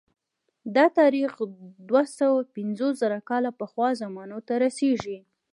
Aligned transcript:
دا 0.75 0.85
تاریخ 0.99 1.31
دوه 1.89 2.03
سوه 2.17 2.41
پنځوس 2.55 2.93
زره 3.01 3.19
کاله 3.29 3.51
پخوا 3.59 3.87
زمانو 4.01 4.37
ته 4.47 4.53
رسېږي 4.63 5.17